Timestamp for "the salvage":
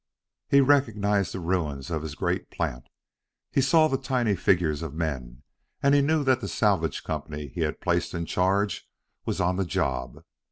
6.41-7.03